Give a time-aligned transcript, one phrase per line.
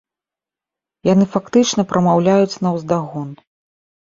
[1.09, 3.29] Яны фактычна прамаўляюць наўздагон.